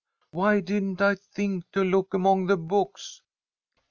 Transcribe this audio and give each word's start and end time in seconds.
Why 0.31 0.61
didn't 0.61 0.99
I 0.99 1.13
think 1.13 1.71
to 1.73 1.83
look 1.83 2.15
among 2.15 2.47
the 2.47 2.57
books?" 2.57 3.21